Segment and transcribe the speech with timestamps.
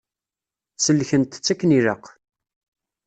[0.77, 2.05] Sellkent-tt akken ilaq.